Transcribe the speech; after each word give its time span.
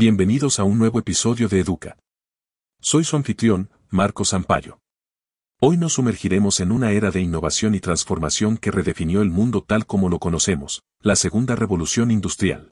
Bienvenidos 0.00 0.60
a 0.60 0.62
un 0.62 0.78
nuevo 0.78 1.00
episodio 1.00 1.48
de 1.48 1.58
Educa. 1.58 1.98
Soy 2.80 3.02
su 3.02 3.16
anfitrión, 3.16 3.68
Marco 3.90 4.24
Sampaio. 4.24 4.78
Hoy 5.60 5.76
nos 5.76 5.94
sumergiremos 5.94 6.60
en 6.60 6.70
una 6.70 6.92
era 6.92 7.10
de 7.10 7.20
innovación 7.20 7.74
y 7.74 7.80
transformación 7.80 8.58
que 8.58 8.70
redefinió 8.70 9.22
el 9.22 9.30
mundo 9.30 9.60
tal 9.60 9.86
como 9.86 10.08
lo 10.08 10.20
conocemos, 10.20 10.82
la 11.00 11.16
segunda 11.16 11.56
revolución 11.56 12.12
industrial. 12.12 12.70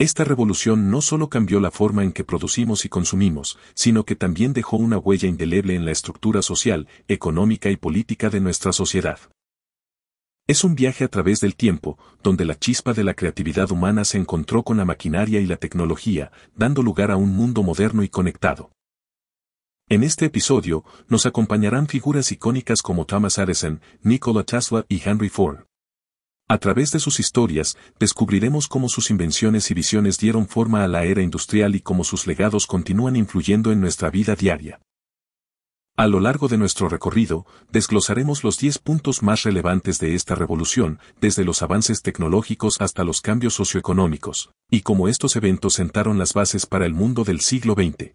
Esta 0.00 0.24
revolución 0.24 0.90
no 0.90 1.00
solo 1.00 1.28
cambió 1.28 1.60
la 1.60 1.70
forma 1.70 2.02
en 2.02 2.10
que 2.10 2.24
producimos 2.24 2.84
y 2.84 2.88
consumimos, 2.88 3.56
sino 3.74 4.02
que 4.02 4.16
también 4.16 4.52
dejó 4.52 4.78
una 4.78 4.98
huella 4.98 5.28
indeleble 5.28 5.76
en 5.76 5.84
la 5.84 5.92
estructura 5.92 6.42
social, 6.42 6.88
económica 7.06 7.70
y 7.70 7.76
política 7.76 8.30
de 8.30 8.40
nuestra 8.40 8.72
sociedad. 8.72 9.20
Es 10.46 10.64
un 10.64 10.74
viaje 10.74 11.04
a 11.04 11.08
través 11.08 11.40
del 11.40 11.54
tiempo, 11.54 11.98
donde 12.22 12.44
la 12.44 12.58
chispa 12.58 12.92
de 12.92 13.04
la 13.04 13.14
creatividad 13.14 13.70
humana 13.70 14.04
se 14.04 14.18
encontró 14.18 14.62
con 14.62 14.76
la 14.76 14.84
maquinaria 14.84 15.40
y 15.40 15.46
la 15.46 15.56
tecnología, 15.56 16.32
dando 16.56 16.82
lugar 16.82 17.10
a 17.10 17.16
un 17.16 17.30
mundo 17.30 17.62
moderno 17.62 18.02
y 18.02 18.08
conectado. 18.08 18.72
En 19.88 20.04
este 20.04 20.26
episodio, 20.26 20.84
nos 21.08 21.26
acompañarán 21.26 21.88
figuras 21.88 22.30
icónicas 22.30 22.82
como 22.82 23.06
Thomas 23.06 23.38
Edison, 23.38 23.80
Nikola 24.02 24.44
Tesla 24.44 24.84
y 24.88 25.02
Henry 25.04 25.28
Ford. 25.28 25.64
A 26.48 26.58
través 26.58 26.90
de 26.90 26.98
sus 26.98 27.20
historias, 27.20 27.76
descubriremos 28.00 28.66
cómo 28.66 28.88
sus 28.88 29.10
invenciones 29.10 29.70
y 29.70 29.74
visiones 29.74 30.18
dieron 30.18 30.48
forma 30.48 30.82
a 30.82 30.88
la 30.88 31.04
era 31.04 31.22
industrial 31.22 31.76
y 31.76 31.80
cómo 31.80 32.02
sus 32.02 32.26
legados 32.26 32.66
continúan 32.66 33.14
influyendo 33.14 33.70
en 33.70 33.80
nuestra 33.80 34.10
vida 34.10 34.34
diaria. 34.34 34.80
A 36.00 36.06
lo 36.06 36.18
largo 36.18 36.48
de 36.48 36.56
nuestro 36.56 36.88
recorrido, 36.88 37.44
desglosaremos 37.70 38.42
los 38.42 38.56
10 38.56 38.78
puntos 38.78 39.22
más 39.22 39.42
relevantes 39.42 39.98
de 39.98 40.14
esta 40.14 40.34
revolución, 40.34 40.98
desde 41.20 41.44
los 41.44 41.60
avances 41.60 42.00
tecnológicos 42.00 42.80
hasta 42.80 43.04
los 43.04 43.20
cambios 43.20 43.52
socioeconómicos, 43.52 44.50
y 44.70 44.80
cómo 44.80 45.08
estos 45.08 45.36
eventos 45.36 45.74
sentaron 45.74 46.18
las 46.18 46.32
bases 46.32 46.64
para 46.64 46.86
el 46.86 46.94
mundo 46.94 47.22
del 47.24 47.40
siglo 47.40 47.74
XX. 47.74 48.14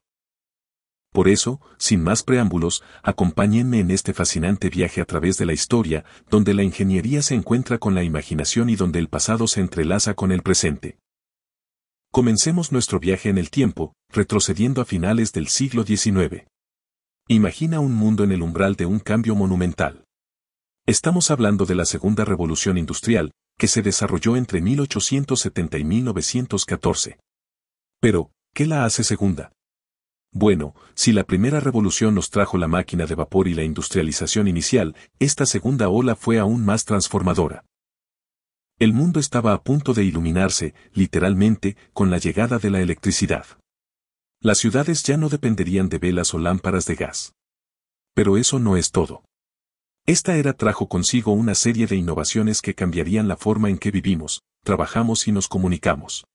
Por 1.14 1.28
eso, 1.28 1.62
sin 1.78 2.02
más 2.02 2.24
preámbulos, 2.24 2.82
acompáñenme 3.04 3.82
en 3.82 3.92
este 3.92 4.16
fascinante 4.16 4.72
viaje 4.72 5.00
a 5.00 5.06
través 5.06 5.38
de 5.38 5.46
la 5.46 5.54
historia, 5.54 6.06
donde 6.28 6.56
la 6.56 6.64
ingeniería 6.64 7.22
se 7.22 7.36
encuentra 7.36 7.78
con 7.78 7.94
la 7.94 8.02
imaginación 8.02 8.72
y 8.72 8.76
donde 8.76 8.98
el 8.98 9.10
pasado 9.10 9.46
se 9.46 9.62
entrelaza 9.62 10.16
con 10.16 10.32
el 10.32 10.42
presente. 10.42 10.98
Comencemos 12.12 12.72
nuestro 12.72 13.00
viaje 13.00 13.30
en 13.30 13.38
el 13.38 13.52
tiempo, 13.52 13.94
retrocediendo 14.10 14.82
a 14.82 14.86
finales 14.86 15.34
del 15.34 15.50
siglo 15.50 15.84
XIX. 15.84 16.48
Imagina 17.28 17.80
un 17.80 17.92
mundo 17.92 18.24
en 18.24 18.32
el 18.32 18.44
umbral 18.44 18.76
de 18.76 18.86
un 18.86 19.00
cambio 19.00 19.34
monumental. 19.34 20.06
Estamos 20.86 21.32
hablando 21.32 21.66
de 21.66 21.74
la 21.74 21.86
segunda 21.86 22.24
revolución 22.24 22.78
industrial, 22.78 23.32
que 23.58 23.68
se 23.68 23.82
desarrolló 23.82 24.36
entre 24.36 24.62
1870 24.62 25.80
y 25.80 25.84
1914. 25.86 27.18
Pero, 28.00 28.30
¿qué 28.54 28.68
la 28.68 28.86
hace 28.86 29.04
segunda? 29.04 29.52
Bueno, 30.32 30.76
si 30.94 31.14
la 31.14 31.24
primera 31.24 31.60
revolución 31.60 32.14
nos 32.14 32.30
trajo 32.30 32.60
la 32.60 32.68
máquina 32.68 33.08
de 33.08 33.16
vapor 33.16 33.48
y 33.48 33.56
la 33.56 33.64
industrialización 33.64 34.48
inicial, 34.48 34.96
esta 35.18 35.48
segunda 35.48 35.90
ola 35.90 36.16
fue 36.16 36.38
aún 36.38 36.64
más 36.64 36.86
transformadora. 36.86 37.66
El 38.78 38.94
mundo 38.94 39.20
estaba 39.20 39.54
a 39.54 39.64
punto 39.64 39.96
de 39.96 40.04
iluminarse, 40.04 40.76
literalmente, 40.94 41.76
con 41.92 42.12
la 42.12 42.20
llegada 42.20 42.60
de 42.60 42.70
la 42.70 42.82
electricidad. 42.82 43.48
Las 44.46 44.60
ciudades 44.60 45.02
ya 45.02 45.18
no 45.18 45.28
dependerían 45.28 45.90
de 45.90 45.98
velas 45.98 46.36
o 46.36 46.38
lámparas 46.38 46.86
de 46.86 46.94
gas. 46.94 47.34
Pero 48.14 48.38
eso 48.38 48.60
no 48.60 48.78
es 48.78 48.92
todo. 48.92 49.24
Esta 50.06 50.38
era 50.38 50.54
trajo 50.54 50.88
consigo 50.88 51.32
una 51.32 51.56
serie 51.56 51.88
de 51.88 51.96
innovaciones 51.96 52.62
que 52.62 52.76
cambiarían 52.76 53.28
la 53.28 53.38
forma 53.38 53.72
en 53.72 53.80
que 53.80 53.90
vivimos, 53.90 54.44
trabajamos 54.64 55.28
y 55.28 55.32
nos 55.32 55.48
comunicamos. 55.48 56.28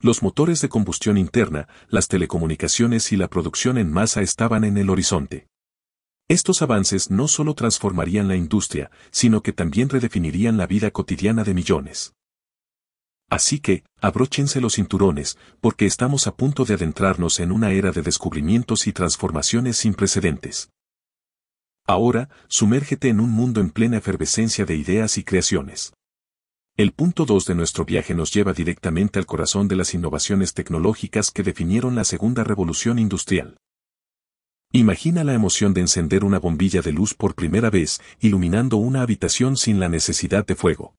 Los 0.00 0.24
motores 0.24 0.60
de 0.62 0.68
combustión 0.68 1.16
interna, 1.16 1.68
las 1.86 2.08
telecomunicaciones 2.08 3.12
y 3.12 3.16
la 3.16 3.28
producción 3.28 3.78
en 3.78 3.92
masa 3.92 4.20
estaban 4.20 4.64
en 4.64 4.76
el 4.76 4.90
horizonte. 4.90 5.46
Estos 6.26 6.60
avances 6.60 7.08
no 7.08 7.28
solo 7.28 7.54
transformarían 7.54 8.26
la 8.26 8.34
industria, 8.34 8.90
sino 9.12 9.44
que 9.44 9.52
también 9.52 9.90
redefinirían 9.90 10.56
la 10.56 10.66
vida 10.66 10.90
cotidiana 10.90 11.44
de 11.44 11.54
millones. 11.54 12.15
Así 13.28 13.58
que, 13.58 13.82
abróchense 14.00 14.60
los 14.60 14.74
cinturones, 14.74 15.36
porque 15.60 15.86
estamos 15.86 16.26
a 16.26 16.36
punto 16.36 16.64
de 16.64 16.74
adentrarnos 16.74 17.40
en 17.40 17.50
una 17.50 17.72
era 17.72 17.90
de 17.90 18.02
descubrimientos 18.02 18.86
y 18.86 18.92
transformaciones 18.92 19.76
sin 19.76 19.94
precedentes. 19.94 20.70
Ahora, 21.86 22.28
sumérgete 22.48 23.08
en 23.08 23.20
un 23.20 23.30
mundo 23.30 23.60
en 23.60 23.70
plena 23.70 23.96
efervescencia 23.96 24.64
de 24.64 24.76
ideas 24.76 25.18
y 25.18 25.24
creaciones. 25.24 25.92
El 26.76 26.92
punto 26.92 27.24
2 27.24 27.46
de 27.46 27.54
nuestro 27.54 27.84
viaje 27.84 28.14
nos 28.14 28.32
lleva 28.34 28.52
directamente 28.52 29.18
al 29.18 29.26
corazón 29.26 29.66
de 29.66 29.76
las 29.76 29.94
innovaciones 29.94 30.52
tecnológicas 30.52 31.30
que 31.30 31.42
definieron 31.42 31.94
la 31.94 32.04
segunda 32.04 32.44
revolución 32.44 32.98
industrial. 32.98 33.56
Imagina 34.72 35.24
la 35.24 35.32
emoción 35.32 35.72
de 35.72 35.80
encender 35.80 36.22
una 36.22 36.38
bombilla 36.38 36.82
de 36.82 36.92
luz 36.92 37.14
por 37.14 37.34
primera 37.34 37.70
vez, 37.70 38.00
iluminando 38.20 38.76
una 38.76 39.02
habitación 39.02 39.56
sin 39.56 39.80
la 39.80 39.88
necesidad 39.88 40.44
de 40.44 40.54
fuego. 40.54 40.94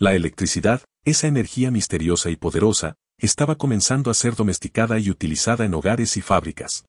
La 0.00 0.14
electricidad, 0.14 0.82
esa 1.04 1.26
energía 1.26 1.72
misteriosa 1.72 2.30
y 2.30 2.36
poderosa, 2.36 2.94
estaba 3.18 3.56
comenzando 3.56 4.12
a 4.12 4.14
ser 4.14 4.36
domesticada 4.36 5.00
y 5.00 5.10
utilizada 5.10 5.64
en 5.64 5.74
hogares 5.74 6.16
y 6.16 6.20
fábricas. 6.20 6.84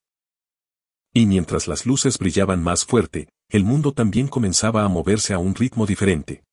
Y 1.12 1.26
mientras 1.26 1.66
las 1.66 1.86
luces 1.86 2.18
brillaban 2.18 2.62
más 2.62 2.84
fuerte, 2.84 3.28
el 3.48 3.64
mundo 3.64 3.92
también 3.92 4.28
comenzaba 4.28 4.84
a 4.84 4.88
moverse 4.88 5.34
a 5.34 5.40
un 5.40 5.56
ritmo 5.56 5.86
diferente. 5.86 6.44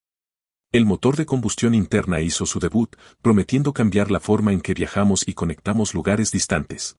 El 0.71 0.87
motor 0.87 1.15
de 1.15 1.27
combustión 1.27 1.75
interna 1.75 2.21
hizo 2.21 2.47
su 2.47 2.59
debut, 2.59 2.95
prometiendo 3.21 3.71
cambiar 3.71 4.09
la 4.09 4.19
forma 4.19 4.51
en 4.51 4.61
que 4.61 4.73
viajamos 4.73 5.27
y 5.27 5.35
conectamos 5.35 5.93
lugares 5.93 6.31
distantes. 6.31 6.97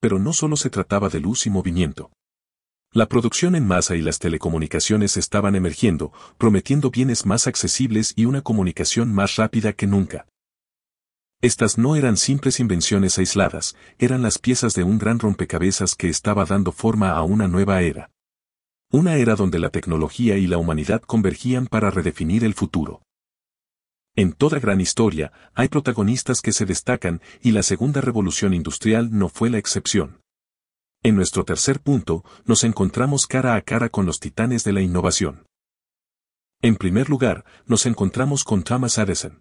Pero 0.00 0.20
no 0.20 0.32
solo 0.32 0.56
se 0.56 0.70
trataba 0.70 1.08
de 1.08 1.18
luz 1.18 1.46
y 1.46 1.50
movimiento. 1.50 2.12
La 2.96 3.10
producción 3.10 3.54
en 3.56 3.66
masa 3.66 3.94
y 3.94 4.00
las 4.00 4.18
telecomunicaciones 4.18 5.18
estaban 5.18 5.54
emergiendo, 5.54 6.14
prometiendo 6.38 6.90
bienes 6.90 7.26
más 7.26 7.46
accesibles 7.46 8.14
y 8.16 8.24
una 8.24 8.40
comunicación 8.40 9.12
más 9.12 9.36
rápida 9.36 9.74
que 9.74 9.86
nunca. 9.86 10.24
Estas 11.42 11.76
no 11.76 11.94
eran 11.94 12.16
simples 12.16 12.58
invenciones 12.58 13.18
aisladas, 13.18 13.76
eran 13.98 14.22
las 14.22 14.38
piezas 14.38 14.72
de 14.72 14.82
un 14.82 14.96
gran 14.96 15.18
rompecabezas 15.18 15.94
que 15.94 16.08
estaba 16.08 16.46
dando 16.46 16.72
forma 16.72 17.10
a 17.10 17.22
una 17.22 17.48
nueva 17.48 17.82
era. 17.82 18.10
Una 18.90 19.16
era 19.16 19.34
donde 19.36 19.58
la 19.58 19.68
tecnología 19.68 20.38
y 20.38 20.46
la 20.46 20.56
humanidad 20.56 21.02
convergían 21.02 21.66
para 21.66 21.90
redefinir 21.90 22.44
el 22.44 22.54
futuro. 22.54 23.02
En 24.14 24.32
toda 24.32 24.58
gran 24.58 24.80
historia, 24.80 25.32
hay 25.52 25.68
protagonistas 25.68 26.40
que 26.40 26.52
se 26.52 26.64
destacan 26.64 27.20
y 27.42 27.50
la 27.50 27.62
segunda 27.62 28.00
revolución 28.00 28.54
industrial 28.54 29.10
no 29.12 29.28
fue 29.28 29.50
la 29.50 29.58
excepción. 29.58 30.22
En 31.06 31.14
nuestro 31.14 31.44
tercer 31.44 31.78
punto, 31.78 32.24
nos 32.46 32.64
encontramos 32.64 33.28
cara 33.28 33.54
a 33.54 33.60
cara 33.60 33.90
con 33.90 34.06
los 34.06 34.18
titanes 34.18 34.64
de 34.64 34.72
la 34.72 34.80
innovación. 34.80 35.46
En 36.60 36.74
primer 36.74 37.08
lugar, 37.08 37.44
nos 37.64 37.86
encontramos 37.86 38.42
con 38.42 38.64
Thomas 38.64 38.98
Edison. 38.98 39.40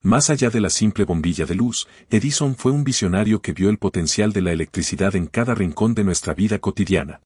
Más 0.00 0.30
allá 0.30 0.48
de 0.48 0.60
la 0.60 0.70
simple 0.70 1.04
bombilla 1.04 1.44
de 1.44 1.56
luz, 1.56 1.88
Edison 2.08 2.54
fue 2.54 2.70
un 2.70 2.84
visionario 2.84 3.42
que 3.42 3.52
vio 3.52 3.68
el 3.68 3.78
potencial 3.78 4.32
de 4.32 4.42
la 4.42 4.52
electricidad 4.52 5.16
en 5.16 5.26
cada 5.26 5.56
rincón 5.56 5.92
de 5.94 6.04
nuestra 6.04 6.34
vida 6.34 6.60
cotidiana. 6.60 7.20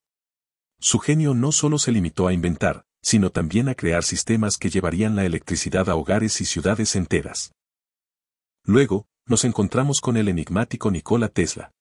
Su 0.81 0.99
genio 0.99 1.35
no 1.35 1.53
solo 1.53 1.79
se 1.79 1.93
limitó 1.93 2.29
a 2.29 2.33
inventar, 2.33 2.87
sino 3.03 3.29
también 3.29 3.69
a 3.69 3.75
crear 3.75 4.05
sistemas 4.05 4.57
que 4.57 4.71
llevarían 4.71 5.17
la 5.17 5.27
electricidad 5.27 5.91
a 5.91 5.97
hogares 5.97 6.41
y 6.41 6.47
ciudades 6.47 6.97
enteras. 6.97 7.53
Luego, 8.65 9.05
nos 9.27 9.45
encontramos 9.45 10.01
con 10.01 10.17
el 10.17 10.29
enigmático 10.29 10.91
Nikola 10.91 11.29
Tesla. 11.29 11.73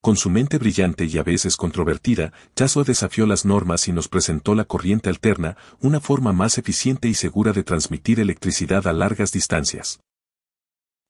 Con 0.00 0.16
su 0.16 0.30
mente 0.30 0.58
brillante 0.58 1.06
y 1.06 1.18
a 1.18 1.24
veces 1.24 1.56
controvertida, 1.56 2.32
Tesla 2.54 2.84
desafió 2.84 3.26
las 3.26 3.44
normas 3.44 3.88
y 3.88 3.92
nos 3.92 4.08
presentó 4.08 4.54
la 4.54 4.64
corriente 4.64 5.08
alterna, 5.08 5.56
una 5.80 6.00
forma 6.00 6.32
más 6.32 6.56
eficiente 6.56 7.08
y 7.08 7.14
segura 7.14 7.52
de 7.52 7.64
transmitir 7.64 8.20
electricidad 8.20 8.86
a 8.86 8.92
largas 8.92 9.32
distancias. 9.32 10.00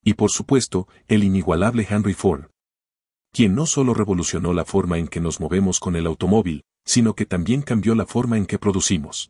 Y 0.03 0.15
por 0.15 0.31
supuesto, 0.31 0.89
el 1.07 1.23
inigualable 1.23 1.87
Henry 1.89 2.15
Ford. 2.15 2.47
Quien 3.31 3.55
no 3.55 3.67
solo 3.67 3.93
revolucionó 3.93 4.55
la 4.55 4.65
forma 4.65 4.97
en 4.97 5.07
que 5.07 5.21
nos 5.21 5.39
movemos 5.39 5.81
con 5.81 5.95
el 5.95 6.07
automóvil, 6.07 6.63
sino 6.87 7.15
que 7.15 7.27
también 7.27 7.61
cambió 7.61 7.95
la 7.95 8.07
forma 8.07 8.39
en 8.39 8.47
que 8.47 8.59
producimos. 8.59 9.29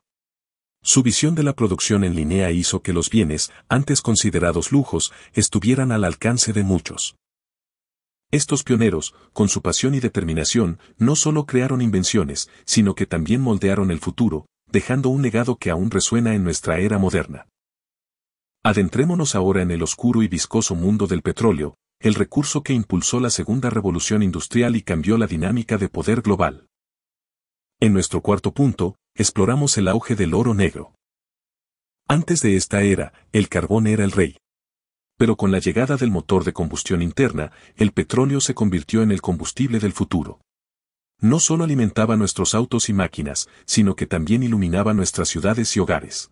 Su 0.83 1.03
visión 1.03 1.35
de 1.35 1.43
la 1.43 1.55
producción 1.55 2.05
en 2.05 2.15
línea 2.15 2.53
hizo 2.53 2.83
que 2.83 2.93
los 2.93 3.11
bienes, 3.11 3.51
antes 3.69 4.01
considerados 4.03 4.71
lujos, 4.71 5.13
estuvieran 5.33 5.91
al 5.91 6.05
alcance 6.05 6.53
de 6.53 6.63
muchos. 6.63 7.17
Estos 8.31 8.63
pioneros, 8.63 9.15
con 9.33 9.49
su 9.49 9.63
pasión 9.63 9.95
y 9.95 10.01
determinación, 10.01 10.79
no 10.99 11.17
solo 11.17 11.47
crearon 11.47 11.81
invenciones, 11.81 12.51
sino 12.67 12.95
que 12.95 13.07
también 13.07 13.41
moldearon 13.41 13.91
el 13.91 14.01
futuro, 14.01 14.47
dejando 14.71 15.09
un 15.09 15.23
legado 15.23 15.57
que 15.57 15.71
aún 15.71 15.91
resuena 15.91 16.35
en 16.35 16.45
nuestra 16.45 16.79
era 16.79 16.99
moderna. 16.99 17.49
Adentrémonos 18.63 19.35
ahora 19.35 19.63
en 19.63 19.71
el 19.71 19.83
oscuro 19.83 20.23
y 20.23 20.29
viscoso 20.29 20.75
mundo 20.75 21.07
del 21.07 21.23
petróleo, 21.23 21.77
el 22.01 22.15
recurso 22.15 22.63
que 22.63 22.75
impulsó 22.75 23.19
la 23.19 23.31
segunda 23.31 23.71
revolución 23.71 24.23
industrial 24.23 24.77
y 24.77 24.83
cambió 24.83 25.17
la 25.17 25.27
dinámica 25.27 25.79
de 25.79 25.89
poder 25.89 26.21
global. 26.21 26.67
En 27.81 27.95
nuestro 27.95 28.21
cuarto 28.21 28.53
punto, 28.53 28.97
exploramos 29.15 29.79
el 29.79 29.89
auge 29.89 30.17
del 30.17 30.35
oro 30.35 30.53
negro. 30.53 30.93
Antes 32.07 32.43
de 32.43 32.57
esta 32.57 32.83
era, 32.83 33.15
el 33.33 33.49
carbón 33.49 33.87
era 33.87 34.05
el 34.05 34.13
rey. 34.13 34.37
Pero 35.19 35.37
con 35.37 35.51
la 35.51 35.59
llegada 35.59 35.97
del 35.97 36.13
motor 36.13 36.45
de 36.45 36.53
combustión 36.53 37.03
interna, 37.03 37.53
el 37.77 37.93
petróleo 37.93 38.41
se 38.41 38.55
convirtió 38.55 39.03
en 39.03 39.11
el 39.11 39.21
combustible 39.21 39.81
del 39.81 39.93
futuro. 39.93 40.41
No 41.21 41.41
solo 41.41 41.65
alimentaba 41.65 42.17
nuestros 42.17 42.55
autos 42.55 42.89
y 42.89 42.93
máquinas, 42.93 43.49
sino 43.67 43.97
que 43.97 44.07
también 44.07 44.45
iluminaba 44.45 44.95
nuestras 44.95 45.29
ciudades 45.29 45.77
y 45.77 45.81
hogares. 45.81 46.31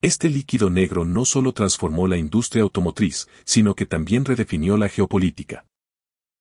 Este 0.00 0.30
líquido 0.30 0.70
negro 0.70 1.04
no 1.04 1.24
solo 1.24 1.52
transformó 1.52 2.06
la 2.06 2.16
industria 2.16 2.62
automotriz, 2.62 3.26
sino 3.44 3.74
que 3.74 3.86
también 3.86 4.24
redefinió 4.24 4.76
la 4.76 4.88
geopolítica. 4.88 5.66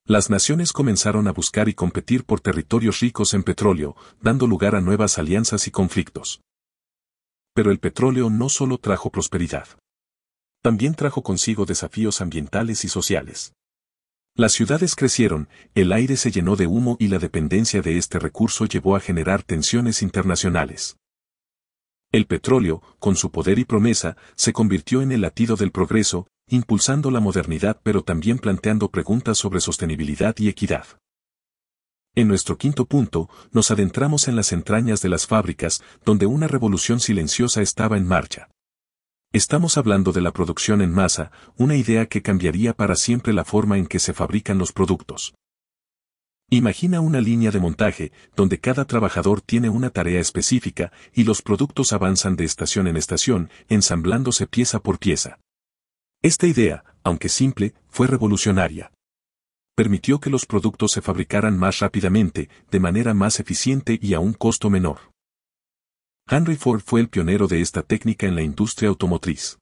Las 0.06 0.30
naciones 0.30 0.72
comenzaron 0.72 1.28
a 1.28 1.32
buscar 1.32 1.68
y 1.68 1.74
competir 1.74 2.26
por 2.26 2.42
territorios 2.42 3.00
ricos 3.00 3.34
en 3.34 3.42
petróleo, 3.42 3.96
dando 4.22 4.46
lugar 4.46 4.76
a 4.76 4.82
nuevas 4.82 5.18
alianzas 5.18 5.66
y 5.66 5.72
conflictos. 5.72 6.42
Pero 7.56 7.72
el 7.72 7.80
petróleo 7.80 8.30
no 8.30 8.50
solo 8.50 8.78
trajo 8.78 9.10
prosperidad. 9.10 9.68
También 10.64 10.96
trajo 10.96 11.24
consigo 11.24 11.66
desafíos 11.66 12.22
ambientales 12.22 12.86
y 12.86 12.88
sociales. 12.88 13.54
Las 14.34 14.54
ciudades 14.54 14.96
crecieron, 14.96 15.50
el 15.76 15.92
aire 15.92 16.16
se 16.16 16.32
llenó 16.32 16.56
de 16.56 16.68
humo 16.68 16.96
y 17.02 17.10
la 17.10 17.20
dependencia 17.20 17.82
de 17.82 17.98
este 17.98 18.18
recurso 18.18 18.66
llevó 18.66 18.96
a 18.96 19.02
generar 19.02 19.44
tensiones 19.44 20.02
internacionales. 20.02 20.96
El 22.14 22.28
petróleo, 22.28 22.82
con 23.00 23.18
su 23.18 23.30
poder 23.30 23.60
y 23.60 23.66
promesa, 23.66 24.16
se 24.36 24.54
convirtió 24.54 25.02
en 25.02 25.12
el 25.12 25.20
latido 25.20 25.58
del 25.58 25.72
progreso, 25.72 26.28
impulsando 26.48 27.12
la 27.12 27.20
modernidad 27.20 27.82
pero 27.84 28.02
también 28.02 28.40
planteando 28.40 28.90
preguntas 28.90 29.38
sobre 29.38 29.60
sostenibilidad 29.60 30.34
y 30.38 30.48
equidad. 30.48 30.86
En 32.16 32.30
nuestro 32.30 32.58
quinto 32.58 32.86
punto, 32.86 33.30
nos 33.52 33.70
adentramos 33.70 34.30
en 34.30 34.38
las 34.38 34.54
entrañas 34.54 35.02
de 35.02 35.10
las 35.10 35.28
fábricas, 35.28 35.84
donde 36.06 36.26
una 36.26 36.48
revolución 36.48 37.02
silenciosa 37.02 37.62
estaba 37.62 37.98
en 37.98 38.08
marcha. 38.08 38.48
Estamos 39.36 39.80
hablando 39.80 40.12
de 40.12 40.22
la 40.22 40.32
producción 40.32 40.80
en 40.84 40.92
masa, 40.92 41.32
una 41.58 41.76
idea 41.76 42.06
que 42.06 42.22
cambiaría 42.22 42.76
para 42.76 42.96
siempre 42.96 43.34
la 43.34 43.44
forma 43.44 43.80
en 43.80 43.88
que 43.88 43.98
se 43.98 44.14
fabrican 44.14 44.60
los 44.60 44.72
productos. 44.72 45.34
Imagina 46.52 47.02
una 47.02 47.20
línea 47.20 47.50
de 47.50 47.60
montaje, 47.60 48.12
donde 48.36 48.60
cada 48.60 48.86
trabajador 48.86 49.42
tiene 49.42 49.70
una 49.70 49.90
tarea 49.90 50.22
específica 50.22 50.92
y 51.16 51.24
los 51.24 51.42
productos 51.42 51.94
avanzan 51.94 52.36
de 52.36 52.46
estación 52.46 52.86
en 52.86 52.96
estación, 52.96 53.50
ensamblándose 53.70 54.46
pieza 54.46 54.84
por 54.84 55.00
pieza. 55.00 55.40
Esta 56.22 56.46
idea, 56.46 56.84
aunque 57.04 57.28
simple, 57.28 57.74
fue 57.90 58.06
revolucionaria. 58.06 58.92
Permitió 59.76 60.20
que 60.20 60.30
los 60.30 60.46
productos 60.46 60.92
se 60.92 61.02
fabricaran 61.02 61.58
más 61.58 61.80
rápidamente, 61.80 62.50
de 62.70 62.80
manera 62.80 63.16
más 63.16 63.40
eficiente 63.40 63.98
y 64.00 64.14
a 64.14 64.20
un 64.20 64.34
costo 64.34 64.70
menor. 64.70 65.13
Henry 66.30 66.56
Ford 66.56 66.82
fue 66.86 67.02
el 67.02 67.10
pionero 67.10 67.48
de 67.48 67.62
esta 67.62 67.84
técnica 67.84 68.28
en 68.28 68.36
la 68.36 68.42
industria 68.42 68.90
automotriz. 68.90 69.60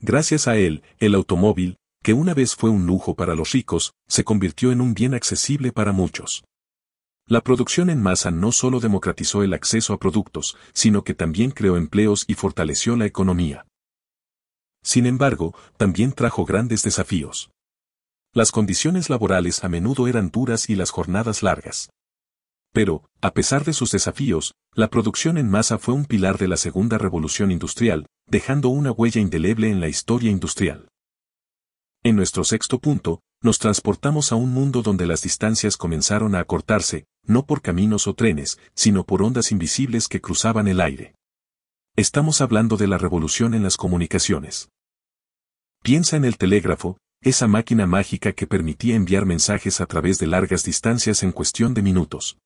Gracias 0.00 0.48
a 0.48 0.56
él, 0.56 0.82
el 0.98 1.14
automóvil, 1.14 1.76
que 2.02 2.14
una 2.14 2.34
vez 2.34 2.54
fue 2.54 2.70
un 2.70 2.86
lujo 2.86 3.14
para 3.14 3.34
los 3.34 3.52
ricos, 3.52 3.94
se 4.08 4.24
convirtió 4.24 4.72
en 4.72 4.80
un 4.80 4.94
bien 4.94 5.14
accesible 5.14 5.72
para 5.72 5.92
muchos. 5.92 6.44
La 7.26 7.42
producción 7.42 7.88
en 7.90 8.02
masa 8.02 8.30
no 8.30 8.52
solo 8.52 8.80
democratizó 8.80 9.42
el 9.42 9.54
acceso 9.54 9.94
a 9.94 9.98
productos, 9.98 10.56
sino 10.72 11.04
que 11.04 11.14
también 11.14 11.50
creó 11.50 11.76
empleos 11.76 12.24
y 12.28 12.34
fortaleció 12.34 12.96
la 12.96 13.06
economía. 13.06 13.66
Sin 14.82 15.06
embargo, 15.06 15.54
también 15.78 16.12
trajo 16.12 16.44
grandes 16.44 16.82
desafíos. 16.82 17.50
Las 18.34 18.52
condiciones 18.52 19.08
laborales 19.08 19.64
a 19.64 19.68
menudo 19.68 20.08
eran 20.08 20.30
duras 20.30 20.68
y 20.68 20.74
las 20.74 20.90
jornadas 20.90 21.42
largas. 21.42 21.88
Pero, 22.74 23.04
a 23.20 23.32
pesar 23.32 23.64
de 23.64 23.72
sus 23.72 23.92
desafíos, 23.92 24.56
la 24.74 24.90
producción 24.90 25.38
en 25.38 25.48
masa 25.48 25.78
fue 25.78 25.94
un 25.94 26.06
pilar 26.06 26.38
de 26.38 26.48
la 26.48 26.56
segunda 26.56 26.98
revolución 26.98 27.52
industrial, 27.52 28.06
dejando 28.26 28.68
una 28.68 28.90
huella 28.90 29.20
indeleble 29.20 29.70
en 29.70 29.78
la 29.78 29.86
historia 29.86 30.32
industrial. 30.32 30.88
En 32.02 32.16
nuestro 32.16 32.42
sexto 32.42 32.80
punto, 32.80 33.20
nos 33.40 33.60
transportamos 33.60 34.32
a 34.32 34.34
un 34.34 34.50
mundo 34.50 34.82
donde 34.82 35.06
las 35.06 35.22
distancias 35.22 35.76
comenzaron 35.76 36.34
a 36.34 36.40
acortarse, 36.40 37.04
no 37.24 37.46
por 37.46 37.62
caminos 37.62 38.08
o 38.08 38.14
trenes, 38.14 38.58
sino 38.74 39.04
por 39.04 39.22
ondas 39.22 39.52
invisibles 39.52 40.08
que 40.08 40.20
cruzaban 40.20 40.66
el 40.66 40.80
aire. 40.80 41.14
Estamos 41.94 42.40
hablando 42.40 42.76
de 42.76 42.88
la 42.88 42.98
revolución 42.98 43.54
en 43.54 43.62
las 43.62 43.76
comunicaciones. 43.76 44.68
Piensa 45.84 46.16
en 46.16 46.24
el 46.24 46.38
telégrafo, 46.38 46.98
esa 47.20 47.46
máquina 47.46 47.86
mágica 47.86 48.32
que 48.32 48.48
permitía 48.48 48.96
enviar 48.96 49.26
mensajes 49.26 49.80
a 49.80 49.86
través 49.86 50.18
de 50.18 50.26
largas 50.26 50.64
distancias 50.64 51.22
en 51.22 51.30
cuestión 51.30 51.72
de 51.72 51.82
minutos. 51.82 52.36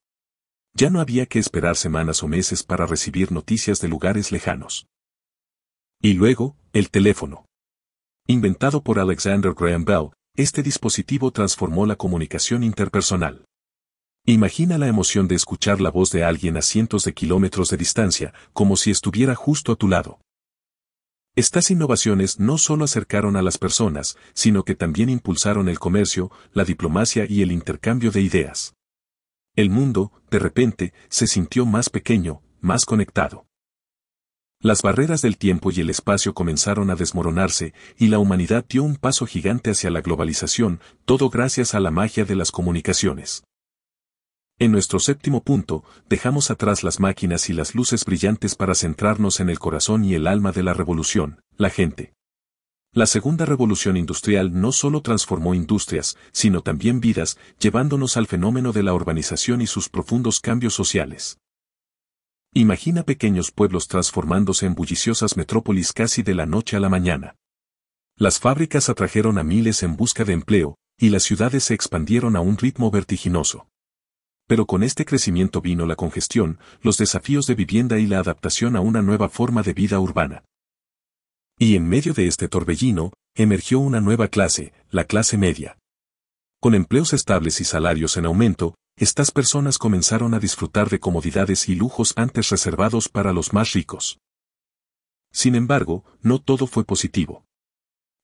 Ya 0.74 0.90
no 0.90 1.00
había 1.00 1.26
que 1.26 1.38
esperar 1.38 1.76
semanas 1.76 2.22
o 2.22 2.28
meses 2.28 2.62
para 2.62 2.86
recibir 2.86 3.32
noticias 3.32 3.80
de 3.80 3.88
lugares 3.88 4.32
lejanos. 4.32 4.86
Y 6.00 6.12
luego, 6.12 6.56
el 6.72 6.90
teléfono. 6.90 7.46
Inventado 8.26 8.82
por 8.82 8.98
Alexander 8.98 9.52
Graham 9.54 9.84
Bell, 9.84 10.10
este 10.36 10.62
dispositivo 10.62 11.32
transformó 11.32 11.86
la 11.86 11.96
comunicación 11.96 12.62
interpersonal. 12.62 13.44
Imagina 14.24 14.78
la 14.78 14.86
emoción 14.86 15.26
de 15.26 15.34
escuchar 15.34 15.80
la 15.80 15.90
voz 15.90 16.10
de 16.12 16.22
alguien 16.22 16.56
a 16.56 16.62
cientos 16.62 17.02
de 17.04 17.14
kilómetros 17.14 17.70
de 17.70 17.78
distancia, 17.78 18.34
como 18.52 18.76
si 18.76 18.90
estuviera 18.90 19.34
justo 19.34 19.72
a 19.72 19.76
tu 19.76 19.88
lado. 19.88 20.20
Estas 21.34 21.70
innovaciones 21.70 22.38
no 22.38 22.58
solo 22.58 22.84
acercaron 22.84 23.36
a 23.36 23.42
las 23.42 23.58
personas, 23.58 24.16
sino 24.34 24.64
que 24.64 24.74
también 24.74 25.08
impulsaron 25.08 25.68
el 25.68 25.78
comercio, 25.78 26.30
la 26.52 26.64
diplomacia 26.64 27.26
y 27.28 27.42
el 27.42 27.50
intercambio 27.50 28.10
de 28.10 28.20
ideas. 28.20 28.74
El 29.58 29.70
mundo, 29.70 30.12
de 30.30 30.38
repente, 30.38 30.92
se 31.08 31.26
sintió 31.26 31.66
más 31.66 31.90
pequeño, 31.90 32.42
más 32.60 32.84
conectado. 32.84 33.48
Las 34.60 34.82
barreras 34.82 35.20
del 35.20 35.36
tiempo 35.36 35.72
y 35.72 35.80
el 35.80 35.90
espacio 35.90 36.32
comenzaron 36.32 36.90
a 36.90 36.94
desmoronarse, 36.94 37.74
y 37.96 38.06
la 38.06 38.20
humanidad 38.20 38.64
dio 38.68 38.84
un 38.84 38.94
paso 38.94 39.26
gigante 39.26 39.72
hacia 39.72 39.90
la 39.90 40.00
globalización, 40.00 40.78
todo 41.04 41.28
gracias 41.28 41.74
a 41.74 41.80
la 41.80 41.90
magia 41.90 42.24
de 42.24 42.36
las 42.36 42.52
comunicaciones. 42.52 43.42
En 44.60 44.70
nuestro 44.70 45.00
séptimo 45.00 45.42
punto, 45.42 45.82
dejamos 46.08 46.52
atrás 46.52 46.84
las 46.84 47.00
máquinas 47.00 47.50
y 47.50 47.52
las 47.52 47.74
luces 47.74 48.04
brillantes 48.04 48.54
para 48.54 48.76
centrarnos 48.76 49.40
en 49.40 49.50
el 49.50 49.58
corazón 49.58 50.04
y 50.04 50.14
el 50.14 50.28
alma 50.28 50.52
de 50.52 50.62
la 50.62 50.72
revolución, 50.72 51.40
la 51.56 51.70
gente. 51.70 52.12
La 52.92 53.06
segunda 53.06 53.44
revolución 53.44 53.96
industrial 53.96 54.58
no 54.58 54.72
solo 54.72 55.02
transformó 55.02 55.54
industrias, 55.54 56.16
sino 56.32 56.62
también 56.62 57.00
vidas, 57.00 57.38
llevándonos 57.60 58.16
al 58.16 58.26
fenómeno 58.26 58.72
de 58.72 58.82
la 58.82 58.94
urbanización 58.94 59.60
y 59.60 59.66
sus 59.66 59.88
profundos 59.88 60.40
cambios 60.40 60.74
sociales. 60.74 61.38
Imagina 62.54 63.02
pequeños 63.02 63.50
pueblos 63.50 63.88
transformándose 63.88 64.64
en 64.64 64.74
bulliciosas 64.74 65.36
metrópolis 65.36 65.92
casi 65.92 66.22
de 66.22 66.34
la 66.34 66.46
noche 66.46 66.76
a 66.76 66.80
la 66.80 66.88
mañana. 66.88 67.36
Las 68.16 68.40
fábricas 68.40 68.88
atrajeron 68.88 69.38
a 69.38 69.44
miles 69.44 69.82
en 69.82 69.94
busca 69.94 70.24
de 70.24 70.32
empleo, 70.32 70.76
y 70.98 71.10
las 71.10 71.22
ciudades 71.24 71.64
se 71.64 71.74
expandieron 71.74 72.36
a 72.36 72.40
un 72.40 72.56
ritmo 72.56 72.90
vertiginoso. 72.90 73.68
Pero 74.48 74.66
con 74.66 74.82
este 74.82 75.04
crecimiento 75.04 75.60
vino 75.60 75.84
la 75.84 75.94
congestión, 75.94 76.58
los 76.80 76.96
desafíos 76.96 77.46
de 77.46 77.54
vivienda 77.54 77.98
y 77.98 78.06
la 78.06 78.18
adaptación 78.18 78.76
a 78.76 78.80
una 78.80 79.02
nueva 79.02 79.28
forma 79.28 79.62
de 79.62 79.74
vida 79.74 80.00
urbana. 80.00 80.42
Y 81.58 81.74
en 81.74 81.88
medio 81.88 82.14
de 82.14 82.28
este 82.28 82.48
torbellino, 82.48 83.12
emergió 83.34 83.80
una 83.80 84.00
nueva 84.00 84.28
clase, 84.28 84.72
la 84.90 85.04
clase 85.04 85.36
media. 85.36 85.76
Con 86.60 86.76
empleos 86.76 87.12
estables 87.12 87.60
y 87.60 87.64
salarios 87.64 88.16
en 88.16 88.26
aumento, 88.26 88.76
estas 88.96 89.32
personas 89.32 89.76
comenzaron 89.76 90.34
a 90.34 90.38
disfrutar 90.38 90.88
de 90.88 91.00
comodidades 91.00 91.68
y 91.68 91.74
lujos 91.74 92.12
antes 92.16 92.50
reservados 92.50 93.08
para 93.08 93.32
los 93.32 93.52
más 93.52 93.72
ricos. 93.72 94.18
Sin 95.32 95.56
embargo, 95.56 96.04
no 96.22 96.40
todo 96.40 96.68
fue 96.68 96.84
positivo. 96.84 97.44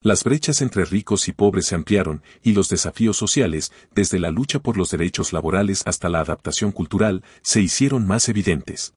Las 0.01 0.23
brechas 0.23 0.63
entre 0.63 0.85
ricos 0.85 1.27
y 1.29 1.33
pobres 1.33 1.67
se 1.67 1.75
ampliaron, 1.75 2.23
y 2.43 2.53
los 2.53 2.69
desafíos 2.69 3.17
sociales, 3.17 3.73
desde 3.95 4.21
la 4.21 4.31
lucha 4.31 4.61
por 4.61 4.77
los 4.77 4.91
derechos 4.91 5.33
laborales 5.33 5.83
hasta 5.87 6.09
la 6.09 6.21
adaptación 6.21 6.73
cultural, 6.73 7.25
se 7.43 7.61
hicieron 7.61 8.07
más 8.07 8.29
evidentes. 8.29 8.95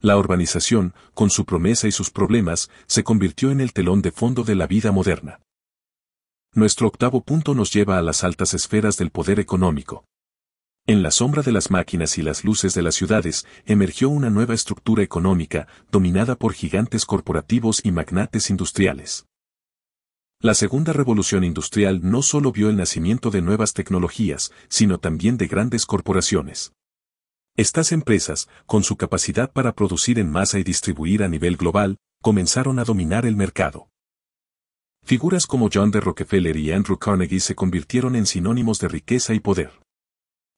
La 0.00 0.16
urbanización, 0.16 0.94
con 1.12 1.28
su 1.28 1.44
promesa 1.44 1.88
y 1.88 1.92
sus 1.92 2.10
problemas, 2.10 2.70
se 2.86 3.02
convirtió 3.02 3.50
en 3.50 3.60
el 3.60 3.72
telón 3.72 4.00
de 4.00 4.12
fondo 4.12 4.44
de 4.44 4.54
la 4.54 4.68
vida 4.68 4.92
moderna. 4.92 5.40
Nuestro 6.54 6.86
octavo 6.86 7.20
punto 7.22 7.54
nos 7.54 7.72
lleva 7.72 7.98
a 7.98 8.02
las 8.02 8.22
altas 8.22 8.54
esferas 8.54 8.96
del 8.96 9.10
poder 9.10 9.40
económico. 9.40 10.04
En 10.86 11.02
la 11.02 11.10
sombra 11.10 11.42
de 11.42 11.52
las 11.52 11.70
máquinas 11.70 12.16
y 12.16 12.22
las 12.22 12.44
luces 12.44 12.74
de 12.74 12.82
las 12.82 12.94
ciudades, 12.94 13.44
emergió 13.66 14.08
una 14.08 14.30
nueva 14.30 14.54
estructura 14.54 15.02
económica, 15.02 15.66
dominada 15.90 16.36
por 16.36 16.54
gigantes 16.54 17.04
corporativos 17.04 17.80
y 17.84 17.90
magnates 17.90 18.50
industriales. 18.50 19.26
La 20.40 20.54
segunda 20.54 20.92
revolución 20.92 21.42
industrial 21.42 22.00
no 22.04 22.22
solo 22.22 22.52
vio 22.52 22.70
el 22.70 22.76
nacimiento 22.76 23.30
de 23.30 23.42
nuevas 23.42 23.74
tecnologías, 23.74 24.52
sino 24.68 24.98
también 24.98 25.36
de 25.36 25.48
grandes 25.48 25.84
corporaciones. 25.84 26.72
Estas 27.58 27.90
empresas, 27.90 28.48
con 28.66 28.84
su 28.84 28.96
capacidad 28.96 29.50
para 29.50 29.72
producir 29.72 30.20
en 30.20 30.30
masa 30.30 30.60
y 30.60 30.62
distribuir 30.62 31.24
a 31.24 31.28
nivel 31.28 31.56
global, 31.56 31.96
comenzaron 32.22 32.78
a 32.78 32.84
dominar 32.84 33.26
el 33.26 33.34
mercado. 33.34 33.88
Figuras 35.04 35.44
como 35.44 35.68
John 35.72 35.90
D. 35.90 35.98
Rockefeller 35.98 36.56
y 36.56 36.70
Andrew 36.70 36.98
Carnegie 36.98 37.40
se 37.40 37.56
convirtieron 37.56 38.14
en 38.14 38.26
sinónimos 38.26 38.78
de 38.78 38.86
riqueza 38.86 39.34
y 39.34 39.40
poder. 39.40 39.72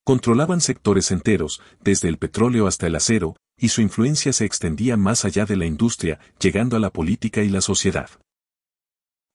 Controlaban 0.04 0.60
sectores 0.60 1.10
enteros, 1.10 1.62
desde 1.80 2.08
el 2.08 2.18
petróleo 2.18 2.66
hasta 2.66 2.86
el 2.86 2.96
acero, 2.96 3.34
y 3.56 3.70
su 3.70 3.80
influencia 3.80 4.34
se 4.34 4.44
extendía 4.44 4.98
más 4.98 5.24
allá 5.24 5.46
de 5.46 5.56
la 5.56 5.64
industria, 5.64 6.20
llegando 6.38 6.76
a 6.76 6.80
la 6.80 6.90
política 6.90 7.42
y 7.42 7.48
la 7.48 7.62
sociedad. 7.62 8.10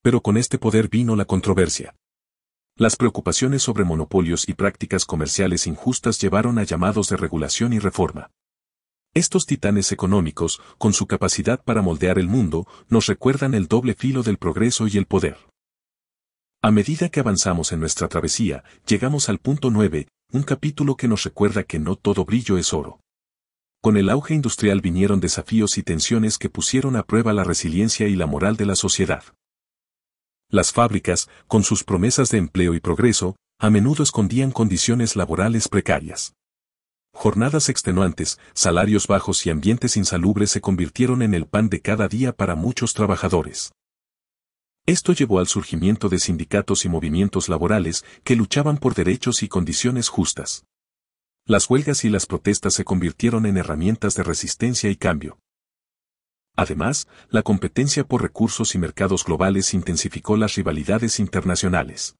Pero 0.03 0.21
con 0.21 0.37
este 0.37 0.59
poder 0.59 0.87
vino 0.87 1.15
la 1.15 1.25
controversia. 1.25 1.95
Las 2.77 2.97
preocupaciones 2.97 3.63
sobre 3.63 3.85
monopolios 3.85 4.49
y 4.49 4.53
prácticas 4.53 5.05
comerciales 5.05 5.65
injustas 5.65 6.19
llevaron 6.19 6.59
a 6.59 6.63
llamados 6.63 7.07
de 7.07 7.15
regulación 7.15 7.71
y 7.71 7.79
reforma. 7.79 8.31
Estos 9.13 9.45
titanes 9.45 9.93
económicos, 9.93 10.61
con 10.77 10.91
su 10.91 11.07
capacidad 11.07 11.63
para 11.63 11.81
moldear 11.81 12.19
el 12.19 12.27
mundo, 12.27 12.67
nos 12.89 13.05
recuerdan 13.05 13.53
el 13.53 13.69
doble 13.69 13.93
filo 13.93 14.23
del 14.23 14.37
progreso 14.37 14.87
y 14.87 14.97
el 14.97 15.05
poder. 15.05 15.37
A 16.61 16.69
medida 16.69 17.07
que 17.07 17.21
avanzamos 17.21 17.71
en 17.71 17.79
nuestra 17.79 18.09
travesía, 18.09 18.65
llegamos 18.85 19.29
al 19.29 19.39
punto 19.39 19.71
9, 19.71 20.09
un 20.33 20.43
capítulo 20.43 20.97
que 20.97 21.07
nos 21.07 21.23
recuerda 21.23 21.63
que 21.63 21.79
no 21.79 21.95
todo 21.95 22.25
brillo 22.25 22.57
es 22.57 22.73
oro. 22.73 22.99
Con 23.81 23.95
el 23.95 24.09
auge 24.09 24.33
industrial 24.33 24.81
vinieron 24.81 25.21
desafíos 25.21 25.77
y 25.77 25.83
tensiones 25.83 26.37
que 26.37 26.49
pusieron 26.49 26.97
a 26.97 27.03
prueba 27.03 27.31
la 27.31 27.45
resiliencia 27.45 28.09
y 28.09 28.17
la 28.17 28.25
moral 28.25 28.57
de 28.57 28.65
la 28.65 28.75
sociedad. 28.75 29.23
Las 30.55 30.71
fábricas, 30.71 31.27
con 31.47 31.65
sus 31.65 31.83
promesas 31.83 32.29
de 32.29 32.37
empleo 32.37 32.75
y 32.75 32.79
progreso, 32.79 33.35
a 33.59 33.69
menudo 33.69 34.03
escondían 34.03 34.51
condiciones 34.51 35.17
laborales 35.17 35.67
precarias. 35.67 36.33
Jornadas 37.13 37.67
extenuantes, 37.67 38.39
salarios 38.53 39.07
bajos 39.07 39.45
y 39.45 39.49
ambientes 39.49 39.97
insalubres 39.97 40.51
se 40.51 40.61
convirtieron 40.61 41.23
en 41.23 41.33
el 41.33 41.45
pan 41.45 41.67
de 41.67 41.81
cada 41.81 42.07
día 42.07 42.31
para 42.31 42.55
muchos 42.55 42.93
trabajadores. 42.93 43.73
Esto 44.85 45.11
llevó 45.11 45.39
al 45.39 45.47
surgimiento 45.47 46.07
de 46.07 46.19
sindicatos 46.19 46.85
y 46.85 46.87
movimientos 46.87 47.49
laborales 47.49 48.05
que 48.23 48.37
luchaban 48.37 48.77
por 48.77 48.95
derechos 48.95 49.43
y 49.43 49.49
condiciones 49.49 50.07
justas. 50.07 50.63
Las 51.45 51.69
huelgas 51.69 52.05
y 52.05 52.09
las 52.09 52.27
protestas 52.27 52.75
se 52.75 52.85
convirtieron 52.85 53.45
en 53.45 53.57
herramientas 53.57 54.15
de 54.15 54.23
resistencia 54.23 54.89
y 54.89 54.95
cambio. 54.95 55.37
Además, 56.55 57.07
la 57.29 57.41
competencia 57.41 58.05
por 58.05 58.21
recursos 58.21 58.75
y 58.75 58.77
mercados 58.77 59.25
globales 59.25 59.73
intensificó 59.73 60.37
las 60.37 60.55
rivalidades 60.55 61.19
internacionales. 61.19 62.15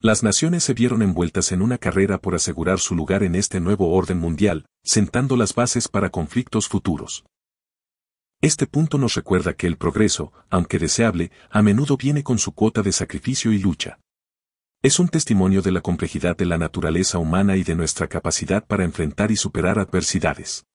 Las 0.00 0.22
naciones 0.22 0.62
se 0.62 0.74
vieron 0.74 1.02
envueltas 1.02 1.50
en 1.50 1.60
una 1.60 1.76
carrera 1.76 2.18
por 2.18 2.36
asegurar 2.36 2.78
su 2.78 2.94
lugar 2.94 3.24
en 3.24 3.34
este 3.34 3.58
nuevo 3.58 3.92
orden 3.92 4.18
mundial, 4.18 4.66
sentando 4.84 5.36
las 5.36 5.54
bases 5.54 5.88
para 5.88 6.10
conflictos 6.10 6.68
futuros. 6.68 7.24
Este 8.40 8.68
punto 8.68 8.98
nos 8.98 9.14
recuerda 9.14 9.54
que 9.54 9.66
el 9.66 9.76
progreso, 9.76 10.32
aunque 10.48 10.78
deseable, 10.78 11.32
a 11.50 11.60
menudo 11.62 11.96
viene 11.96 12.22
con 12.22 12.38
su 12.38 12.52
cuota 12.52 12.82
de 12.82 12.92
sacrificio 12.92 13.52
y 13.52 13.58
lucha. 13.58 13.98
Es 14.80 15.00
un 15.00 15.08
testimonio 15.08 15.62
de 15.62 15.72
la 15.72 15.80
complejidad 15.80 16.36
de 16.36 16.46
la 16.46 16.56
naturaleza 16.56 17.18
humana 17.18 17.56
y 17.56 17.64
de 17.64 17.74
nuestra 17.74 18.06
capacidad 18.06 18.64
para 18.64 18.84
enfrentar 18.84 19.32
y 19.32 19.36
superar 19.36 19.80
adversidades. 19.80 20.67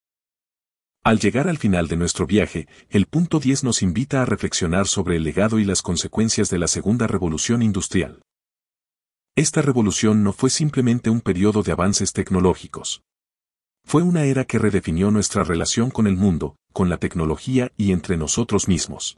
Al 1.06 1.20
llegar 1.20 1.50
al 1.50 1.58
final 1.58 1.90
de 1.90 1.98
nuestro 1.98 2.26
viaje, 2.26 2.66
el 2.90 3.08
punto 3.08 3.42
10 3.42 3.66
nos 3.66 3.82
invita 3.82 4.22
a 4.22 4.26
reflexionar 4.26 4.88
sobre 4.88 5.18
el 5.18 5.24
legado 5.24 5.60
y 5.60 5.66
las 5.66 5.82
consecuencias 5.82 6.50
de 6.50 6.58
la 6.58 6.70
segunda 6.70 7.08
revolución 7.08 7.62
industrial. 7.62 8.22
Esta 9.36 9.62
revolución 9.62 10.24
no 10.24 10.32
fue 10.32 10.50
simplemente 10.50 11.10
un 11.10 11.20
periodo 11.20 11.62
de 11.62 11.74
avances 11.74 12.14
tecnológicos. 12.14 13.02
Fue 13.84 14.02
una 14.02 14.24
era 14.24 14.46
que 14.46 14.60
redefinió 14.60 15.12
nuestra 15.12 15.44
relación 15.44 15.92
con 15.92 16.08
el 16.08 16.16
mundo, 16.16 16.56
con 16.72 16.88
la 16.88 16.96
tecnología 16.96 17.74
y 17.76 17.92
entre 17.92 18.16
nosotros 18.16 18.70
mismos. 18.70 19.18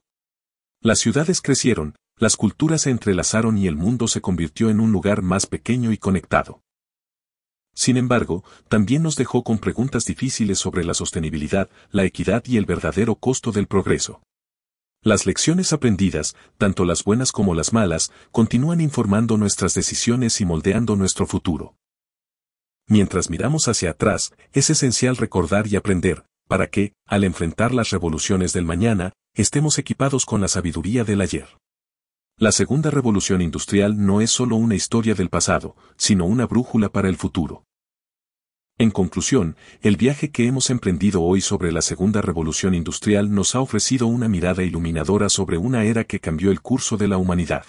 Las 0.81 0.97
ciudades 0.97 1.39
crecieron, 1.39 1.95
las 2.17 2.35
culturas 2.35 2.81
se 2.81 2.89
entrelazaron 2.89 3.59
y 3.59 3.67
el 3.67 3.75
mundo 3.75 4.07
se 4.07 4.21
convirtió 4.21 4.71
en 4.71 4.79
un 4.79 4.91
lugar 4.91 5.21
más 5.21 5.45
pequeño 5.45 5.91
y 5.91 5.99
conectado. 5.99 6.61
Sin 7.75 7.97
embargo, 7.97 8.43
también 8.69 9.03
nos 9.03 9.17
dejó 9.17 9.43
con 9.43 9.59
preguntas 9.59 10.05
difíciles 10.05 10.57
sobre 10.57 10.85
la 10.85 10.93
sostenibilidad, 10.93 11.69
la 11.91 12.05
equidad 12.05 12.43
y 12.45 12.57
el 12.57 12.65
verdadero 12.65 13.15
costo 13.15 13.51
del 13.51 13.67
progreso. 13.67 14.21
Las 15.03 15.25
lecciones 15.27 15.71
aprendidas, 15.73 16.35
tanto 16.57 16.85
las 16.85 17.03
buenas 17.03 17.31
como 17.31 17.53
las 17.53 17.73
malas, 17.73 18.11
continúan 18.31 18.81
informando 18.81 19.37
nuestras 19.37 19.75
decisiones 19.75 20.41
y 20.41 20.45
moldeando 20.45 20.95
nuestro 20.95 21.27
futuro. 21.27 21.75
Mientras 22.87 23.29
miramos 23.29 23.67
hacia 23.67 23.91
atrás, 23.91 24.33
es 24.53 24.69
esencial 24.69 25.17
recordar 25.17 25.67
y 25.67 25.75
aprender, 25.75 26.25
para 26.47 26.67
que, 26.67 26.93
al 27.05 27.23
enfrentar 27.23 27.73
las 27.73 27.89
revoluciones 27.89 28.53
del 28.53 28.65
mañana, 28.65 29.13
estemos 29.33 29.77
equipados 29.79 30.25
con 30.25 30.39
la 30.39 30.47
sabiduría 30.47 31.03
del 31.03 31.21
ayer. 31.21 31.49
La 32.37 32.51
segunda 32.51 32.91
revolución 32.91 33.41
industrial 33.41 34.05
no 34.05 34.19
es 34.19 34.29
solo 34.29 34.57
una 34.57 34.75
historia 34.75 35.15
del 35.15 35.29
pasado, 35.29 35.77
sino 35.95 36.25
una 36.25 36.45
brújula 36.45 36.89
para 36.89 37.07
el 37.07 37.15
futuro. 37.15 37.63
En 38.77 38.91
conclusión, 38.91 39.55
el 39.81 39.95
viaje 39.95 40.31
que 40.31 40.45
hemos 40.45 40.69
emprendido 40.69 41.23
hoy 41.23 41.39
sobre 41.39 41.71
la 41.71 41.81
segunda 41.81 42.21
revolución 42.21 42.75
industrial 42.75 43.33
nos 43.33 43.55
ha 43.55 43.61
ofrecido 43.61 44.07
una 44.07 44.27
mirada 44.27 44.63
iluminadora 44.63 45.29
sobre 45.29 45.57
una 45.57 45.85
era 45.85 46.03
que 46.03 46.19
cambió 46.19 46.51
el 46.51 46.59
curso 46.59 46.97
de 46.97 47.07
la 47.07 47.17
humanidad. 47.17 47.67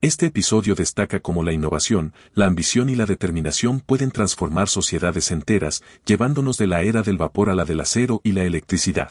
Este 0.00 0.24
episodio 0.24 0.74
destaca 0.74 1.20
cómo 1.20 1.42
la 1.42 1.52
innovación, 1.52 2.14
la 2.32 2.46
ambición 2.46 2.88
y 2.88 2.94
la 2.94 3.04
determinación 3.04 3.80
pueden 3.80 4.10
transformar 4.10 4.68
sociedades 4.68 5.30
enteras, 5.30 5.82
llevándonos 6.06 6.56
de 6.56 6.66
la 6.66 6.80
era 6.80 7.02
del 7.02 7.18
vapor 7.18 7.50
a 7.50 7.54
la 7.54 7.66
del 7.66 7.80
acero 7.80 8.22
y 8.24 8.32
la 8.32 8.44
electricidad. 8.44 9.10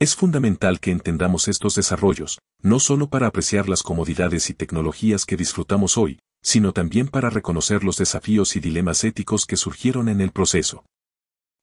Es 0.00 0.14
fundamental 0.14 0.78
que 0.78 0.92
entendamos 0.92 1.48
estos 1.48 1.74
desarrollos, 1.74 2.38
no 2.62 2.78
solo 2.78 3.10
para 3.10 3.26
apreciar 3.26 3.68
las 3.68 3.82
comodidades 3.82 4.48
y 4.48 4.54
tecnologías 4.54 5.26
que 5.26 5.36
disfrutamos 5.36 5.98
hoy, 5.98 6.20
sino 6.40 6.72
también 6.72 7.08
para 7.08 7.30
reconocer 7.30 7.82
los 7.82 7.96
desafíos 7.96 8.54
y 8.54 8.60
dilemas 8.60 9.02
éticos 9.02 9.44
que 9.44 9.56
surgieron 9.56 10.08
en 10.08 10.20
el 10.20 10.30
proceso. 10.30 10.84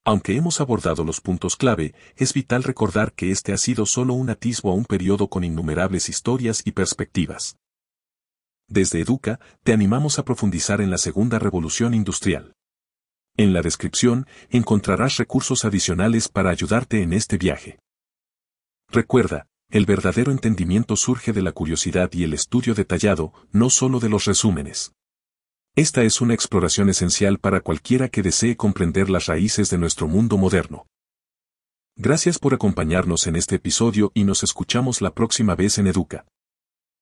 Aunque 0.04 0.36
hemos 0.36 0.60
abordado 0.60 1.06
los 1.06 1.22
puntos 1.22 1.56
clave, 1.56 1.96
es 2.18 2.34
vital 2.34 2.64
recordar 2.64 3.14
que 3.14 3.32
este 3.32 3.54
ha 3.54 3.58
sido 3.58 3.86
solo 3.86 4.14
un 4.14 4.30
atisbo 4.30 4.70
a 4.70 4.74
un 4.74 4.84
periodo 4.84 5.30
con 5.30 5.46
innumerables 5.46 6.10
historias 6.10 6.62
y 6.66 6.74
perspectivas. 6.74 7.56
Desde 8.68 9.00
Educa, 9.00 9.40
te 9.64 9.72
animamos 9.72 10.20
a 10.20 10.26
profundizar 10.26 10.82
en 10.82 10.92
la 10.92 10.98
segunda 10.98 11.40
revolución 11.40 11.94
industrial. 11.94 12.54
En 13.38 13.54
la 13.54 13.62
descripción 13.62 14.28
encontrarás 14.50 15.16
recursos 15.16 15.64
adicionales 15.64 16.28
para 16.28 16.50
ayudarte 16.50 17.02
en 17.02 17.14
este 17.14 17.38
viaje. 17.38 17.80
Recuerda, 18.90 19.48
el 19.70 19.86
verdadero 19.86 20.32
entendimiento 20.32 20.96
surge 20.96 21.34
de 21.34 21.42
la 21.42 21.52
curiosidad 21.52 22.12
y 22.14 22.24
el 22.24 22.34
estudio 22.34 22.74
detallado, 22.76 23.34
no 23.52 23.70
solo 23.70 24.00
de 24.00 24.10
los 24.10 24.26
resúmenes. 24.26 24.94
Esta 25.76 26.04
es 26.04 26.22
una 26.22 26.34
exploración 26.34 26.90
esencial 26.90 27.38
para 27.40 27.60
cualquiera 27.60 28.08
que 28.08 28.22
desee 28.22 28.56
comprender 28.56 29.10
las 29.10 29.26
raíces 29.26 29.70
de 29.70 29.78
nuestro 29.78 30.08
mundo 30.08 30.38
moderno. 30.38 30.88
Gracias 31.98 32.40
por 32.40 32.54
acompañarnos 32.54 33.28
en 33.28 33.36
este 33.36 33.56
episodio 33.56 34.12
y 34.14 34.24
nos 34.24 34.44
escuchamos 34.44 35.02
la 35.02 35.14
próxima 35.14 35.56
vez 35.56 35.78
en 35.78 35.88
Educa. 35.88 36.26